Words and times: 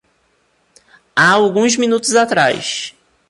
Há 1.15 1.29
alguns 1.29 1.77
minutos 1.77 2.15
atrás 2.15 2.95